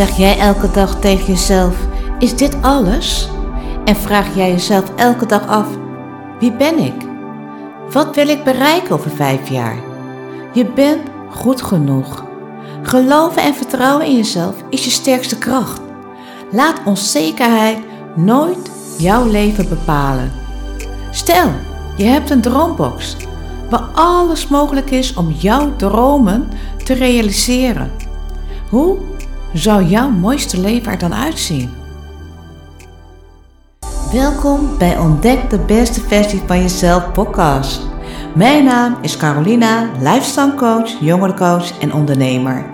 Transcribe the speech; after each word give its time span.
Zeg 0.00 0.16
jij 0.16 0.38
elke 0.38 0.70
dag 0.70 1.00
tegen 1.00 1.26
jezelf: 1.26 1.76
Is 2.18 2.36
dit 2.36 2.56
alles? 2.62 3.28
En 3.84 3.96
vraag 3.96 4.34
jij 4.34 4.50
jezelf 4.50 4.94
elke 4.96 5.26
dag 5.26 5.46
af: 5.46 5.66
Wie 6.38 6.52
ben 6.52 6.78
ik? 6.78 6.94
Wat 7.92 8.14
wil 8.14 8.28
ik 8.28 8.44
bereiken 8.44 8.94
over 8.94 9.10
vijf 9.10 9.48
jaar? 9.48 9.76
Je 10.52 10.64
bent 10.64 11.00
goed 11.30 11.62
genoeg. 11.62 12.24
Geloven 12.82 13.42
en 13.42 13.54
vertrouwen 13.54 14.06
in 14.06 14.16
jezelf 14.16 14.54
is 14.70 14.84
je 14.84 14.90
sterkste 14.90 15.38
kracht. 15.38 15.80
Laat 16.50 16.80
onzekerheid 16.84 17.78
nooit 18.16 18.70
jouw 18.98 19.26
leven 19.26 19.68
bepalen. 19.68 20.32
Stel, 21.10 21.50
je 21.96 22.04
hebt 22.04 22.30
een 22.30 22.40
droombox 22.40 23.16
waar 23.70 23.88
alles 23.94 24.48
mogelijk 24.48 24.90
is 24.90 25.14
om 25.14 25.30
jouw 25.30 25.76
dromen 25.76 26.48
te 26.84 26.92
realiseren. 26.92 27.90
Hoe 28.68 28.98
zou 29.52 29.84
jouw 29.84 30.10
mooiste 30.10 30.60
leven 30.60 30.92
er 30.92 30.98
dan 30.98 31.14
uitzien? 31.14 31.70
Welkom 34.12 34.78
bij 34.78 34.98
Ontdek 34.98 35.50
de 35.50 35.58
beste 35.58 36.00
versie 36.00 36.42
van 36.46 36.60
jezelf 36.60 37.12
podcast. 37.12 37.80
Mijn 38.34 38.64
naam 38.64 38.96
is 39.02 39.16
Carolina, 39.16 39.90
lifestyle 39.98 40.54
coach, 40.54 40.90
jongerencoach 41.00 41.78
en 41.78 41.92
ondernemer. 41.92 42.64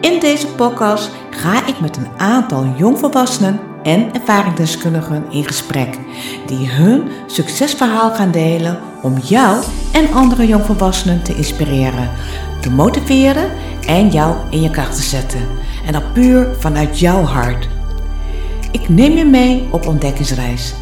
In 0.00 0.20
deze 0.20 0.46
podcast 0.46 1.10
ga 1.30 1.66
ik 1.66 1.80
met 1.80 1.96
een 1.96 2.08
aantal 2.16 2.66
jongvolwassenen 2.76 3.60
en 3.82 4.14
ervaringsdeskundigen 4.14 5.24
in 5.30 5.44
gesprek 5.44 5.98
die 6.46 6.68
hun 6.68 7.08
succesverhaal 7.26 8.14
gaan 8.14 8.30
delen 8.30 8.78
om 9.02 9.18
jou 9.18 9.62
en 9.92 10.12
andere 10.12 10.46
jongvolwassenen 10.46 11.22
te 11.22 11.34
inspireren, 11.34 12.10
te 12.60 12.70
motiveren 12.70 13.50
en 13.86 14.08
jou 14.08 14.36
in 14.50 14.62
je 14.62 14.70
kracht 14.70 14.96
te 14.96 15.02
zetten. 15.02 15.65
En 15.86 15.92
dat 15.92 16.12
puur 16.12 16.48
vanuit 16.58 16.98
jouw 16.98 17.22
hart. 17.22 17.68
Ik 18.70 18.88
neem 18.88 19.16
je 19.16 19.24
mee 19.24 19.68
op 19.70 19.86
ontdekkingsreis. 19.86 20.74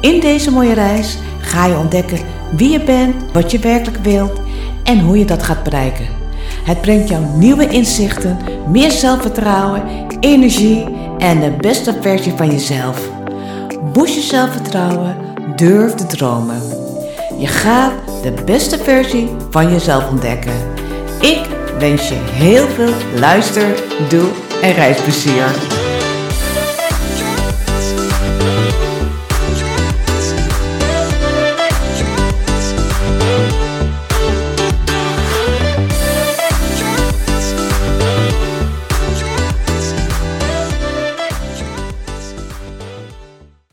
In 0.00 0.20
deze 0.20 0.50
mooie 0.50 0.74
reis 0.74 1.18
ga 1.40 1.66
je 1.66 1.76
ontdekken 1.76 2.18
wie 2.56 2.70
je 2.70 2.80
bent, 2.80 3.14
wat 3.32 3.50
je 3.50 3.58
werkelijk 3.58 4.04
wilt 4.04 4.40
en 4.84 5.00
hoe 5.00 5.18
je 5.18 5.24
dat 5.24 5.42
gaat 5.42 5.62
bereiken. 5.62 6.06
Het 6.64 6.80
brengt 6.80 7.08
jou 7.08 7.24
nieuwe 7.36 7.68
inzichten, 7.68 8.38
meer 8.68 8.90
zelfvertrouwen, 8.90 9.82
energie 10.20 10.86
en 11.18 11.40
de 11.40 11.50
beste 11.50 11.96
versie 12.00 12.32
van 12.36 12.50
jezelf. 12.50 13.08
Boost 13.92 14.14
je 14.14 14.20
zelfvertrouwen, 14.20 15.16
durf 15.56 15.94
te 15.94 16.06
dromen. 16.06 16.62
Je 17.38 17.46
gaat 17.46 17.92
de 18.22 18.32
beste 18.44 18.78
versie 18.78 19.28
van 19.50 19.70
jezelf 19.70 20.10
ontdekken. 20.10 20.52
Ik 21.20 21.46
wens 21.78 22.08
je 22.08 22.18
heel 22.32 22.68
veel 22.68 22.92
luister, 23.18 23.74
doe 24.08 24.28
en 24.62 24.74
reisplezier. 24.74 25.79